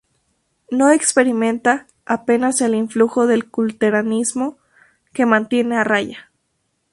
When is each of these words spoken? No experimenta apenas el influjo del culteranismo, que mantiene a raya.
No 0.71 0.89
experimenta 0.89 1.85
apenas 2.07 2.59
el 2.61 2.73
influjo 2.73 3.27
del 3.27 3.51
culteranismo, 3.51 4.57
que 5.13 5.27
mantiene 5.27 5.77
a 5.77 5.83
raya. 5.83 6.31